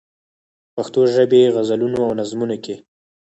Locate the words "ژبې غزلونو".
1.13-1.99